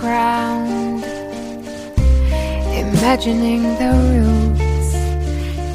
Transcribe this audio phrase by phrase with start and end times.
[0.00, 1.04] ground,
[2.72, 4.92] imagining the roots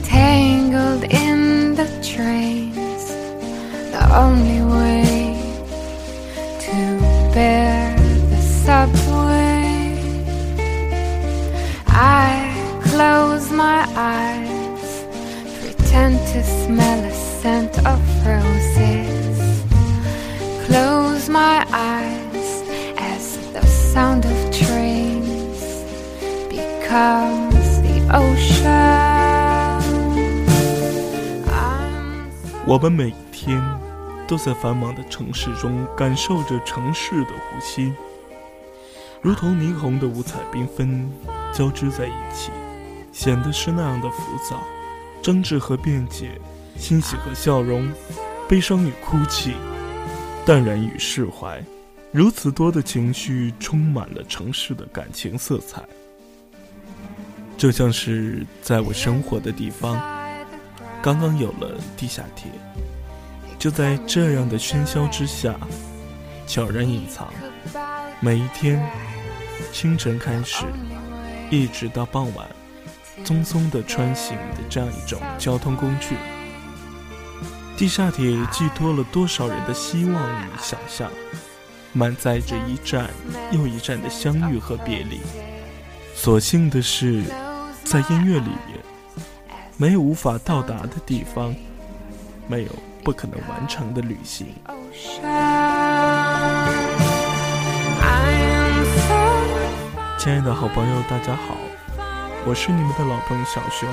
[0.08, 3.06] tangled in the trains.
[3.94, 5.36] The only way
[6.66, 6.76] to
[7.36, 7.96] bear
[8.32, 9.64] the subway.
[11.88, 12.32] I
[12.90, 15.06] close my eyes,
[15.62, 18.55] pretend to smell a scent of roses.
[32.68, 33.62] 我们每天
[34.28, 37.94] 都在繁忙的城市中感受着城市的呼吸，
[39.22, 41.10] 如同霓虹的五彩缤纷
[41.54, 42.50] 交织在一起，
[43.12, 44.62] 显得是那样的浮躁。
[45.22, 46.40] 争执和辩解，
[46.78, 47.92] 欣喜和笑容，
[48.48, 49.54] 悲伤与哭泣，
[50.46, 51.64] 淡然与释怀，
[52.12, 55.84] 如此多的情绪充满了城市的感情色彩。
[57.66, 60.00] 就像是在我生活的地方，
[61.02, 62.46] 刚刚有了地下铁。
[63.58, 65.56] 就在这样的喧嚣之下，
[66.46, 67.34] 悄然隐藏。
[68.20, 68.88] 每一天，
[69.74, 70.64] 清晨开始，
[71.50, 72.48] 一直到傍晚，
[73.24, 76.16] 匆匆的穿行的这样一种交通工具。
[77.76, 81.12] 地下铁寄托了多少人的希望与想象，
[81.94, 83.10] 满载着一站
[83.52, 85.20] 又一站的相遇和别离。
[86.14, 87.24] 所幸的是，
[87.96, 88.78] 在音乐里面，
[89.78, 91.56] 没有无法到达的地方，
[92.46, 92.70] 没有
[93.06, 94.48] 不可能完成的旅行。
[100.20, 101.56] 亲爱的好朋友，大家好，
[102.46, 103.88] 我是你们的老朋友小熊。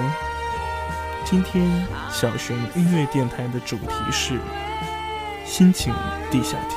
[1.24, 4.40] 今天小熊音乐电台的主题是
[5.44, 5.94] 心情
[6.28, 6.76] 地下铁。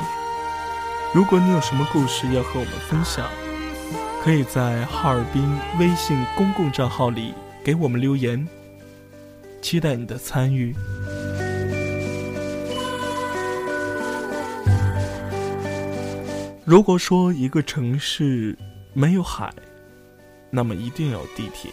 [1.11, 3.25] 如果你有什么故事要和我们分享，
[4.25, 5.43] 可以在哈尔滨
[5.77, 7.31] 微信公共账号里
[7.63, 8.47] 给我们留言，
[9.61, 10.75] 期待你的参与。
[16.65, 18.57] 如果说一个城市
[18.93, 19.53] 没有海，
[20.49, 21.71] 那么一定有地铁。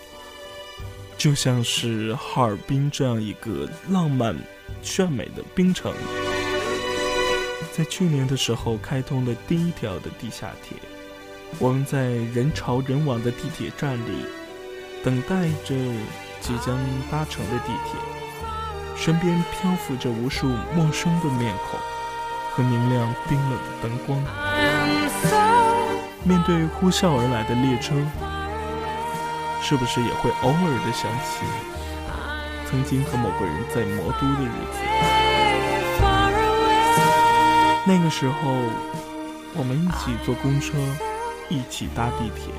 [1.17, 4.37] 就像是哈尔滨这样一个浪漫、
[4.83, 5.91] 炫美的冰城，
[7.73, 10.77] 在去年的时候开通了第一条的地下铁。
[11.59, 14.25] 我们在人潮人往的地铁站里，
[15.05, 15.75] 等待着
[16.41, 16.77] 即将
[17.11, 17.95] 搭乘的地铁，
[18.97, 21.79] 身边漂浮着无数陌生的面孔
[22.51, 24.19] 和明亮冰冷的灯光。
[26.25, 27.95] 面对呼啸而来的列车，
[29.61, 31.45] 是不是也会偶尔的想起
[32.69, 34.79] 曾经和某个人在魔都的日子？
[37.85, 38.35] 那个时候，
[39.55, 40.79] 我们一起坐公车，
[41.49, 42.53] 一起搭地铁。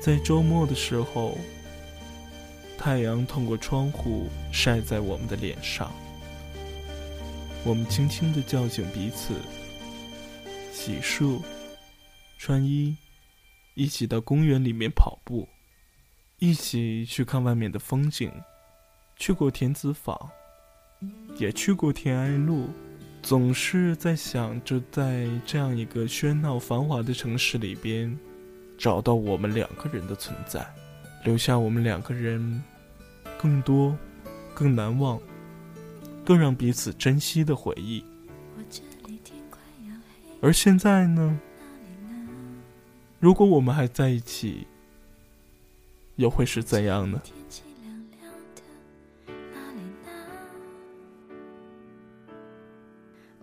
[0.00, 1.36] 在周末的时候，
[2.78, 5.90] 太阳透过窗户晒在我们的脸上，
[7.64, 9.34] 我们轻轻地叫醒彼此，
[10.72, 11.40] 洗漱。
[12.38, 12.96] 穿衣，
[13.74, 15.48] 一起到公园里面跑步，
[16.38, 18.30] 一起去看外面的风景，
[19.16, 20.30] 去过田子坊，
[21.38, 22.68] 也去过田爱路，
[23.26, 28.16] 总是在想着在这样一个喧闹繁华的城市里边，
[28.78, 30.64] 找到我们两个人的存在，
[31.24, 32.62] 留下我们两个人
[33.36, 33.98] 更多、
[34.54, 35.20] 更难忘、
[36.24, 38.04] 更让彼此珍惜的回忆。
[40.40, 41.36] 而现在呢？
[43.18, 44.68] 如果我们还在一起，
[46.14, 47.20] 又会是怎样呢？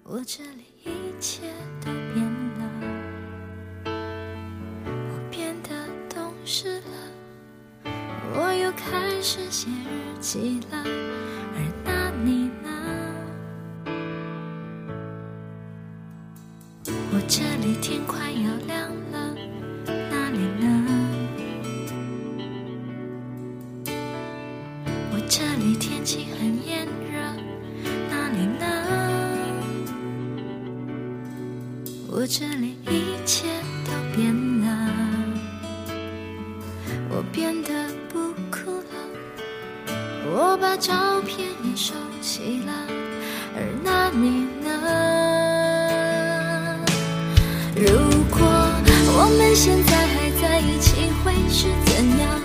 [0.05, 1.43] 我这里一切
[1.79, 2.25] 都变
[2.59, 2.69] 了，
[3.85, 5.69] 我变得
[6.13, 7.91] 懂事了，
[8.35, 10.83] 我又开始写日记了，
[11.55, 12.69] 而那你呢？
[16.85, 18.82] 我这里天快要亮
[49.37, 52.41] 们现在还在一起，会是怎样？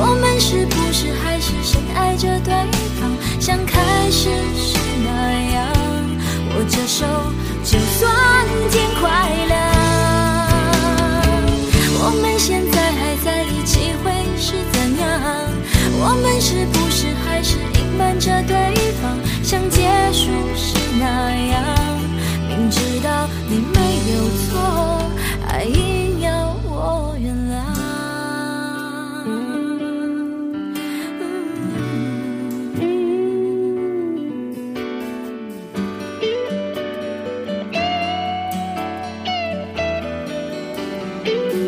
[0.00, 2.52] 我们是不是还是深爱着对
[2.98, 3.10] 方，
[3.40, 5.10] 像开始时那
[5.54, 5.72] 样？
[6.50, 7.06] 握着手，
[41.28, 41.67] Bye.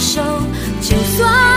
[0.00, 0.22] 手，
[0.80, 1.49] 就算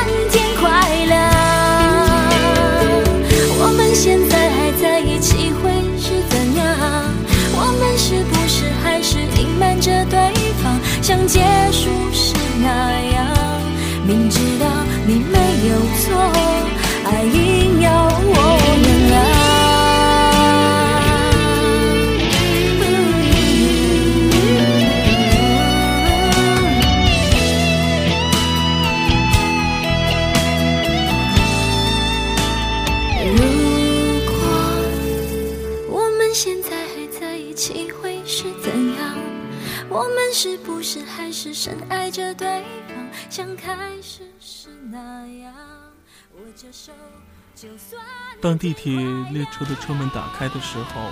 [48.42, 48.94] 当地铁
[49.32, 51.10] 列车的车门打开的时候，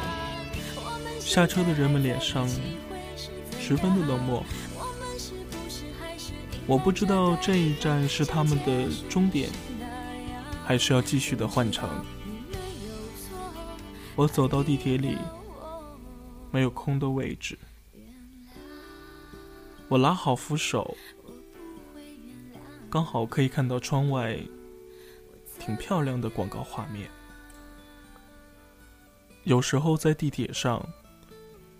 [1.20, 2.48] 下车的人们脸上
[3.60, 4.44] 十分的冷漠。
[6.68, 9.50] 我不知道这一站是他们的终点，
[10.64, 11.90] 还是要继续的换乘。
[14.16, 15.18] 我走到地铁里，
[16.52, 17.58] 没有空的位置。
[19.88, 20.96] 我拉好扶手，
[22.92, 24.38] 刚好可以看到窗外
[25.58, 27.10] 挺漂亮的广告画面。
[29.46, 30.86] 有时候在地铁上，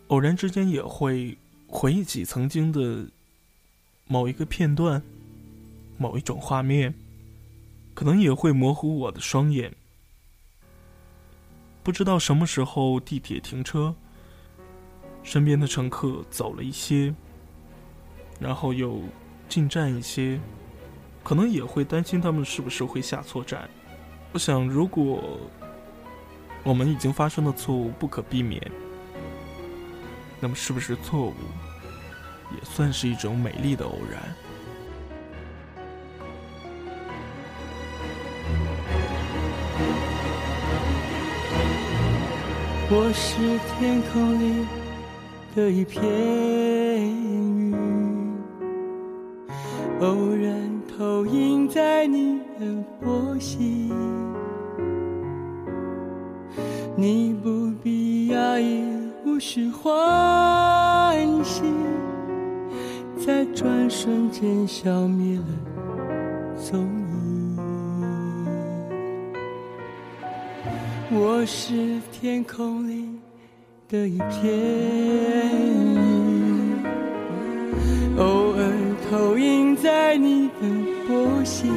[0.08, 1.38] 偶然之间也会
[1.68, 3.06] 回忆起曾经的
[4.08, 5.04] 某一个片段、
[5.98, 6.94] 某一种画面，
[7.94, 9.76] 可能也会模糊我的双眼。
[11.84, 13.94] 不知道什么时候地铁停车，
[15.24, 17.14] 身边的乘客走了一些，
[18.40, 19.02] 然后又
[19.50, 20.40] 进站一些，
[21.24, 23.70] 可能也会担心他们是不是会下错站。
[24.34, 25.40] 我想，如果
[26.64, 28.62] 我们已经发生的错误不可避免，
[30.40, 31.34] 那么是不是错误
[32.52, 34.22] 也算是一种美丽的偶然？
[42.94, 44.68] 我是天空里
[45.56, 47.74] 的一片云，
[50.02, 52.66] 偶然投影在你的
[53.00, 53.92] 波心。
[56.96, 58.84] 你不必压抑，
[59.26, 61.64] 无需欢喜，
[63.26, 65.46] 在转瞬间消灭了
[66.58, 67.58] 踪影。
[71.14, 73.08] 我是天空里
[73.90, 74.44] 的一片
[75.96, 76.86] 云，
[78.18, 80.68] 偶尔投影在你的
[81.22, 81.70] 呼吸。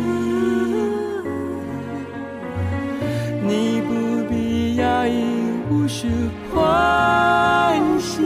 [3.47, 5.23] 你不必压抑，
[5.71, 6.09] 无需
[6.51, 8.23] 欢喜，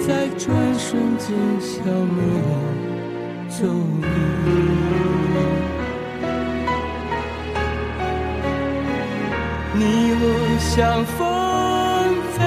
[0.00, 2.48] 在转瞬间消灭了
[3.48, 3.68] 踪
[4.02, 4.04] 影。
[9.78, 9.80] 你
[10.18, 10.24] 我
[10.58, 11.16] 相逢
[12.36, 12.38] 在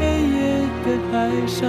[0.34, 0.36] 夜
[0.84, 1.12] 的海
[1.46, 1.62] 上，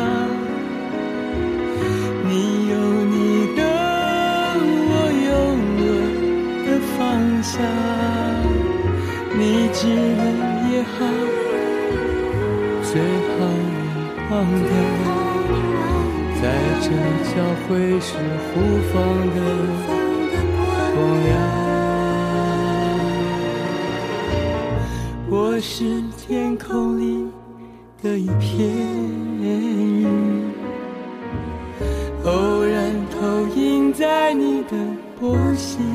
[14.39, 14.71] 忘掉，
[16.41, 16.43] 在
[16.79, 16.87] 这
[17.25, 17.31] 交
[17.67, 18.15] 汇时
[18.47, 18.53] 互
[18.93, 18.95] 放
[19.35, 19.37] 的
[20.95, 21.27] 光亮。
[25.29, 27.27] 我是天空里
[28.01, 28.57] 的一片
[29.41, 30.07] 云，
[32.23, 34.77] 偶然投影在你的
[35.19, 35.88] 波心。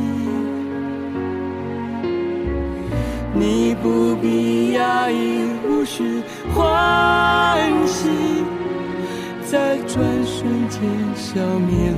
[10.45, 10.83] 瞬间
[11.17, 11.97] 消灭了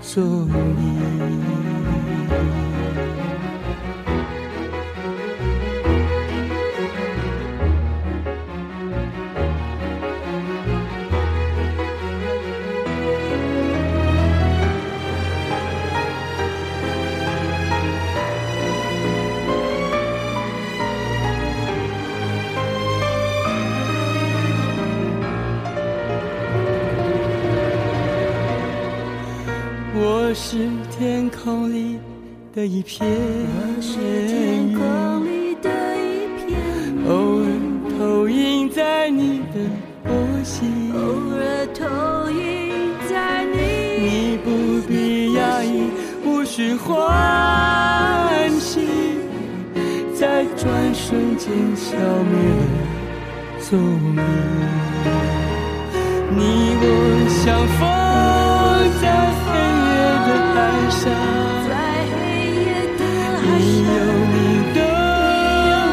[0.00, 1.53] 踪影。
[31.42, 31.98] 空里
[32.54, 34.74] 的一片云，
[35.24, 36.48] 里的一片
[37.06, 37.46] 偶尔
[37.98, 39.56] 投影在你的
[40.04, 40.92] 波心。
[40.94, 40.98] 偶
[41.34, 41.84] 尔投
[42.30, 42.40] 影
[43.10, 43.58] 在你
[44.00, 44.48] 你不
[44.88, 45.90] 必压抑，
[46.24, 48.88] 无需欢喜，
[50.14, 52.64] 在转瞬间消灭了
[53.60, 54.18] 踪影。
[56.36, 56.40] 你
[56.80, 56.82] 我
[57.28, 57.42] 相
[57.78, 57.80] 逢
[59.00, 59.04] 在
[59.44, 59.46] 黑
[60.26, 60.56] 的海
[60.90, 61.02] 上，
[61.68, 61.72] 在
[62.10, 62.16] 黑
[62.64, 62.66] 夜
[62.98, 63.02] 的
[63.40, 63.96] 海你有，
[64.32, 64.36] 你
[64.74, 64.78] 的，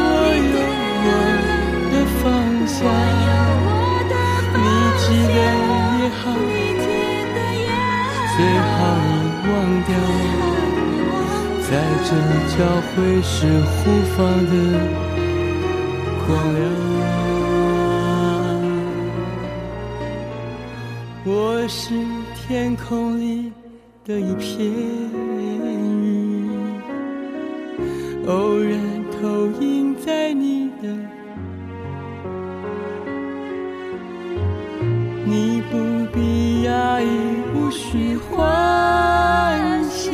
[0.08, 1.00] 我有我
[1.92, 2.22] 的方
[2.66, 2.76] 向。
[4.54, 4.64] 你
[4.98, 5.34] 记得
[5.98, 6.22] 也好，
[8.36, 8.38] 最
[8.72, 8.74] 好。
[9.04, 9.52] 你忘
[9.86, 9.90] 掉。
[11.68, 11.72] 在
[12.04, 12.08] 这
[12.52, 12.58] 交
[12.88, 13.30] 汇时
[13.64, 13.70] 互
[14.14, 14.52] 放的
[16.26, 16.60] 光亮。
[21.24, 21.30] 我
[21.68, 21.78] 是
[22.34, 22.44] 天
[22.76, 23.41] 空里
[24.04, 26.50] 的一片云，
[28.26, 28.76] 偶然
[29.12, 30.88] 投影在你的，
[35.24, 35.78] 你不
[36.12, 37.06] 必压抑，
[37.54, 40.10] 无需欢喜。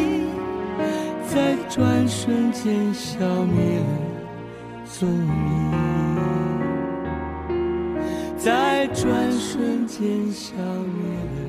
[1.26, 3.87] 在转瞬间消灭了
[4.85, 5.73] 踪影，
[8.37, 10.62] 在转瞬间消灭
[11.40, 11.48] 了。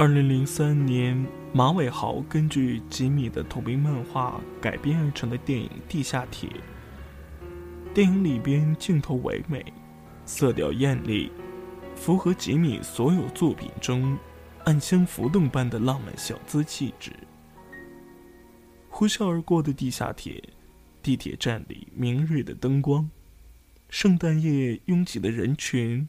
[0.00, 6.48] 二零零三年，马伟豪根据吉米的同名漫画改编而成的电影《地下铁》。
[7.92, 9.72] 电影里边镜头唯美，
[10.24, 11.32] 色调艳丽，
[11.96, 14.16] 符合吉米所有作品中
[14.66, 17.10] 暗香浮动般的浪漫小资气质。
[18.88, 20.40] 呼啸而过的地下铁，
[21.02, 23.10] 地铁站里明锐的灯光，
[23.90, 26.08] 圣诞夜拥挤的人群，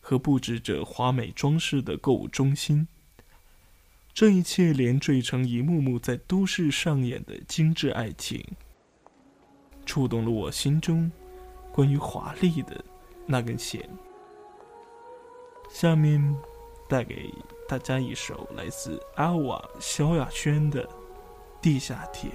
[0.00, 2.88] 和布置着华美装饰的购物中心。
[4.20, 8.44] 这一切连缀成一幕幕在都市上演的精致爱情，
[9.86, 11.10] 触动了我心中
[11.72, 12.84] 关于华丽的
[13.24, 13.82] 那根弦。
[15.70, 16.22] 下面
[16.86, 17.32] 带给
[17.66, 20.84] 大家一首来自阿瓦萧亚轩的
[21.62, 22.30] 《地下铁》。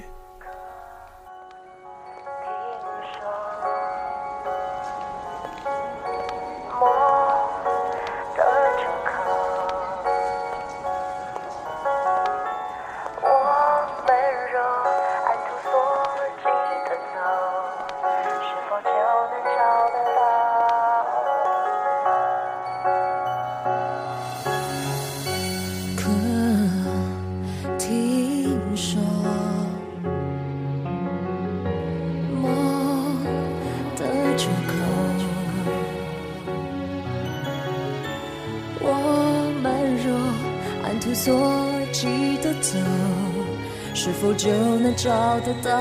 [44.35, 45.71] 就能找得到？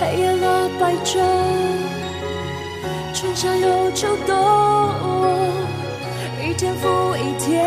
[0.00, 1.20] 黑夜了白昼。
[3.14, 4.34] 春夏又秋冬，
[6.42, 7.64] 一天复一天，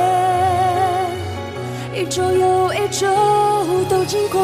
[1.93, 3.07] 一周又一周
[3.87, 4.41] 都经过，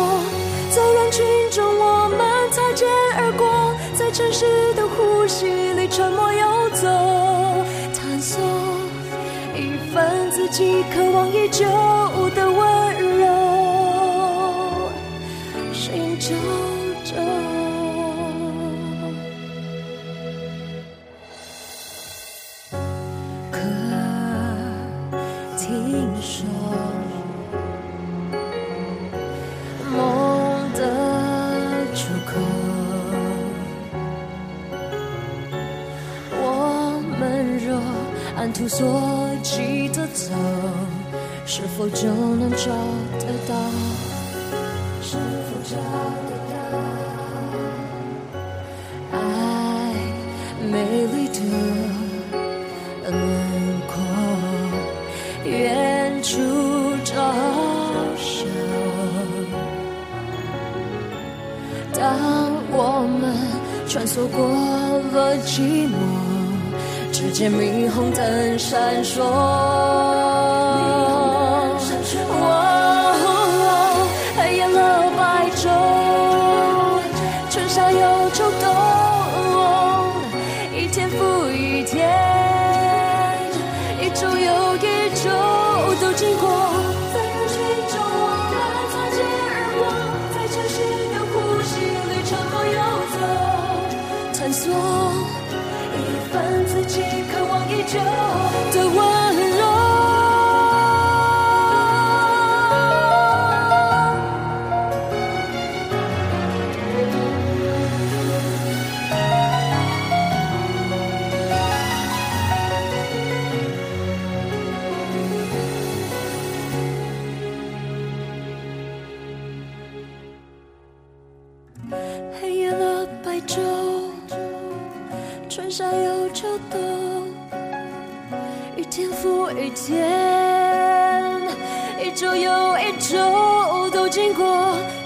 [9.92, 11.66] 一份自己渴望已久
[12.34, 13.26] 的温柔，
[15.74, 16.34] 寻找
[17.04, 17.16] 着。
[23.52, 23.60] 可
[25.58, 26.46] 听说
[29.92, 30.80] 梦的
[31.94, 32.40] 出口，
[36.42, 37.78] 我们若
[38.38, 39.81] 按图索骥
[40.14, 40.34] 走，
[41.46, 42.66] 是否就能找
[43.20, 43.56] 得到？
[45.02, 45.76] 是否找
[46.28, 46.54] 得到？
[49.12, 49.20] 爱
[50.72, 50.74] 美
[51.08, 51.40] 丽的
[53.10, 53.12] 轮
[53.88, 53.92] 廓，
[55.44, 56.30] 远处
[57.04, 57.14] 招
[58.18, 58.46] 手。
[61.94, 62.00] 当
[62.72, 62.76] 我
[63.20, 63.22] 们
[63.88, 64.40] 穿梭过
[65.12, 65.94] 了寂寞，
[67.22, 70.61] 只见霓虹灯闪烁。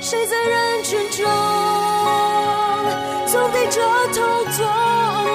[0.07, 1.25] 谁在人群中
[3.25, 3.81] 总低着
[4.13, 4.21] 头
[4.51, 5.33] 做梦？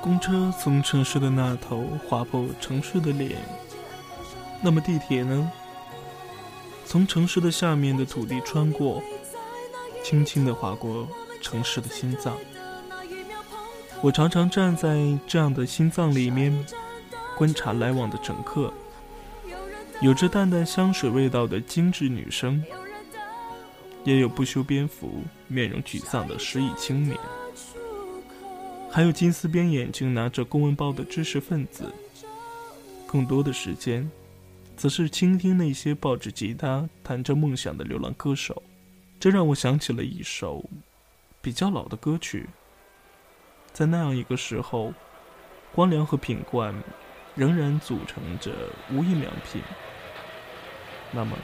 [0.00, 3.36] 公车从城市的那头划破城市的脸，
[4.62, 5.50] 那么地铁呢？
[6.90, 9.00] 从城市的下面的土地穿过，
[10.02, 11.06] 轻轻地划过
[11.40, 12.36] 城市的心脏。
[14.02, 16.66] 我常常站在这样的心脏里面，
[17.36, 18.74] 观察来往的乘客，
[20.00, 22.60] 有着淡淡香水味道的精致女生，
[24.02, 27.16] 也有不修边幅、面容沮丧的失意青年。
[28.90, 31.84] 还有金丝边眼镜、拿着公文包的知识分子。
[33.06, 34.10] 更多的时间，
[34.80, 38.62] 则是倾听那些抱着吉他、弹着梦想的流浪歌手。
[39.18, 40.64] 这让我想起了一首
[41.42, 42.48] 比较老的歌曲。
[43.74, 44.94] 在那样一个时候，
[45.74, 46.74] 光良和品冠
[47.34, 48.52] 仍然组成着
[48.90, 49.60] 无印良品。
[51.10, 51.36] 那么，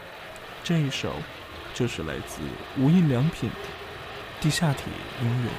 [0.65, 1.13] 这一首
[1.75, 2.41] 就是来自
[2.79, 4.87] 无印良品的《地下铁
[5.21, 5.51] 音乐》。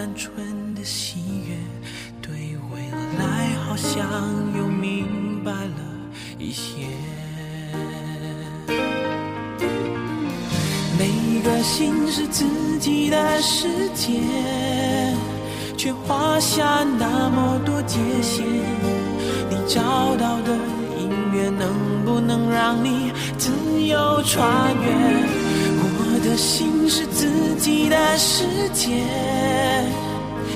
[0.00, 1.54] 单纯的喜悦，
[2.22, 2.32] 对
[2.72, 2.80] 未
[3.18, 4.00] 来好像
[4.56, 5.84] 又明白了
[6.38, 6.86] 一些。
[10.98, 12.46] 每个心是自
[12.78, 14.22] 己的世界，
[15.76, 18.42] 却画下那么多界限。
[19.50, 20.54] 你找到的
[20.98, 21.74] 音乐能
[22.06, 23.50] 不能让你自
[23.82, 24.48] 由穿
[24.82, 25.50] 越？
[25.82, 29.04] 我的心是自己的世界，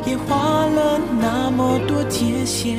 [0.06, 2.76] 也画了那么多界限。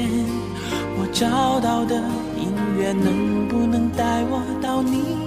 [0.97, 1.95] 我找到的
[2.37, 5.17] 音乐能不能带我到你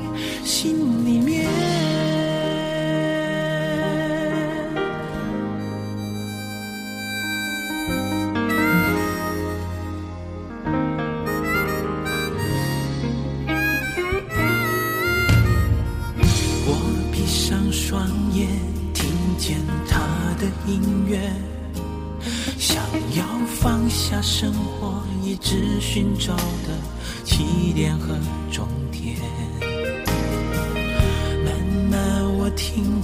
[0.45, 1.19] 心里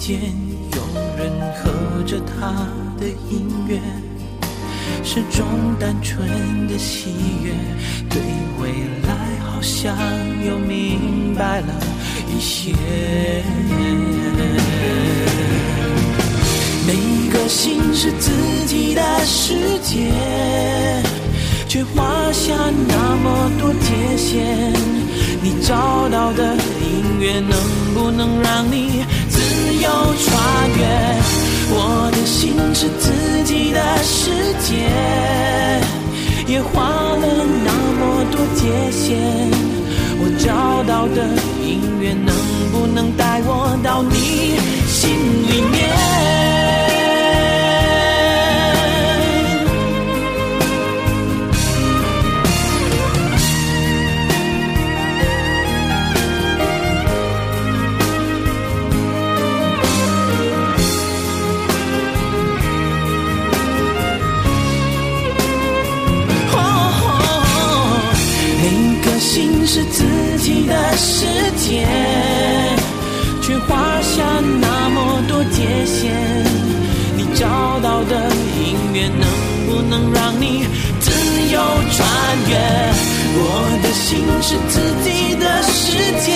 [0.06, 0.20] 听见
[0.76, 0.82] 有
[1.16, 2.68] 人和着他
[3.00, 3.80] 的音乐，
[5.02, 5.46] 是种
[5.80, 7.08] 单纯的喜
[7.42, 7.54] 悦，
[8.10, 8.20] 对
[8.60, 8.68] 未
[9.08, 9.14] 来
[9.46, 9.96] 好像
[10.44, 11.82] 又明白了
[12.28, 12.74] 一些。
[16.86, 16.92] 每
[17.32, 18.30] 个心是自
[18.66, 20.12] 己的世界，
[21.74, 22.54] 却画下
[22.86, 24.72] 那么多界限。
[25.42, 27.58] 你找到的音乐能
[27.92, 29.40] 不能让你自
[29.82, 29.90] 由
[30.22, 30.86] 穿越？
[31.70, 34.30] 我的心是自己的世
[34.62, 34.86] 界，
[36.46, 39.18] 也画了那么多界限。
[40.20, 41.26] 我找到的
[41.60, 42.32] 音乐能
[42.70, 44.54] 不能带我到你
[44.86, 45.10] 心
[45.50, 46.43] 里面？
[84.46, 86.32] 是自己的世界，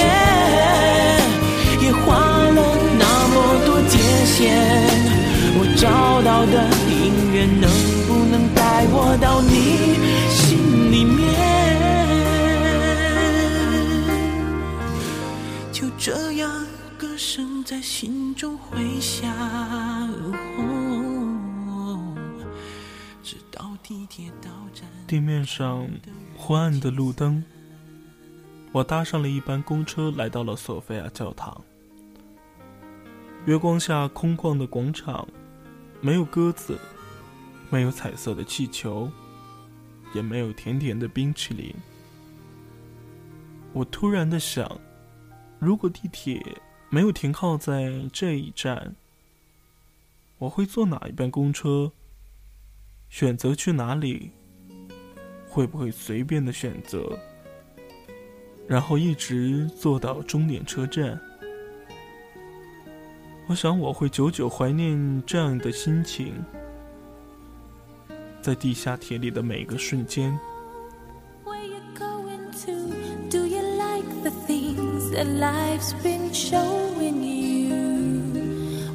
[1.83, 2.61] 也画了
[2.99, 4.35] 那么多界限。
[5.61, 5.87] 我找
[6.23, 6.55] 到的
[6.89, 7.69] 音乐能
[8.09, 9.53] 不能带我到你
[10.33, 10.41] 心
[10.91, 11.21] 里面？
[15.71, 16.67] 就这样，
[16.97, 19.31] 歌声在心中回响，
[23.23, 24.89] 直到地铁到站。
[25.07, 25.87] 地面上
[26.39, 27.45] 昏暗的路灯。
[28.71, 31.65] 我搭上了一班公车，来到了索菲亚教堂。
[33.47, 35.27] 月光下空旷的广场，
[36.03, 36.79] 没有鸽子，
[37.71, 39.11] 没有彩色的气球，
[40.15, 41.75] 也没有甜甜的冰淇淋。
[43.73, 44.79] 我突然的想，
[45.59, 46.45] 如果地铁
[46.91, 48.95] 没有停靠在这一站，
[50.37, 51.91] 我会坐哪一班公车？
[53.09, 54.33] 选择去哪里？
[55.49, 57.19] 会不会随便的选择，
[58.69, 61.19] 然后一直坐到终点车站？
[63.47, 66.35] 我想我会久久怀念这样的心情，
[68.43, 70.39] 在地下铁里的每个瞬间。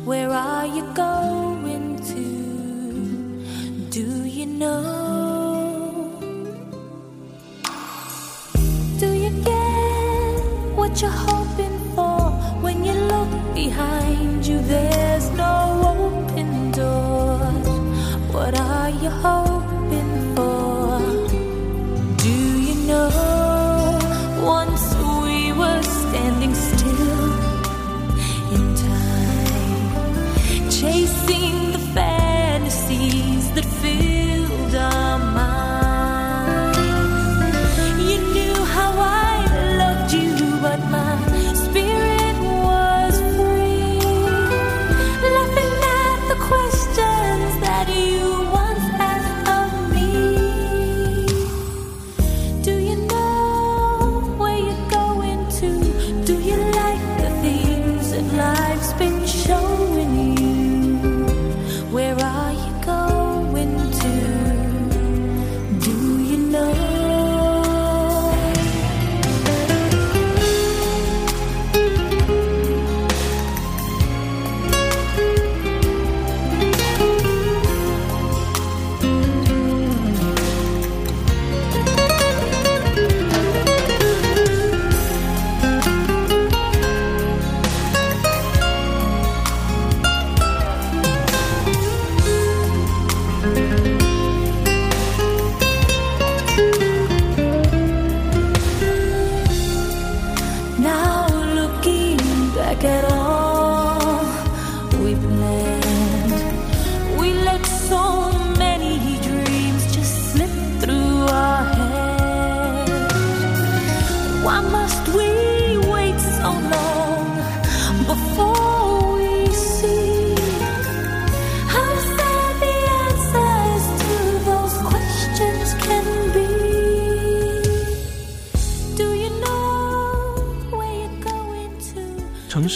[0.05, 2.21] Where are you going to?
[3.89, 5.12] Do you know?
[10.93, 12.29] What you're hoping for
[12.62, 14.02] when you look behind.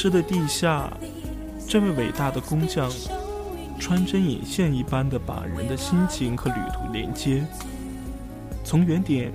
[0.09, 0.91] 的地下，
[1.67, 2.91] 这位伟大的工匠
[3.79, 7.45] 穿针引线一般的把人的心情和旅途连接，
[8.63, 9.31] 从原点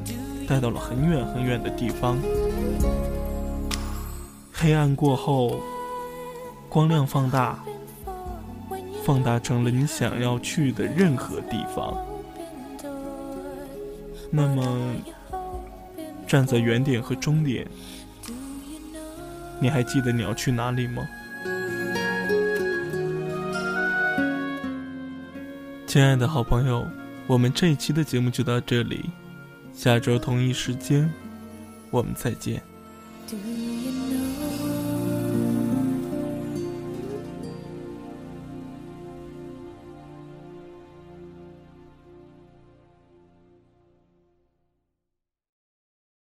[0.47, 2.19] 带到了很远很远的地方。
[4.53, 5.61] 黑暗过后，
[6.69, 7.63] 光亮放大，
[9.05, 11.97] 放大成了你想要去的任何地方。
[14.31, 14.95] 那么，
[16.27, 17.67] 站在原点和终点，
[19.62, 21.09] 你还记得你要去哪里吗？
[25.87, 26.85] 亲爱的好朋友，
[27.29, 29.09] 我们这一期的节目就到这里，
[29.72, 31.09] 下周同一时间，
[31.90, 32.61] 我们再见。
[33.31, 33.72] Do you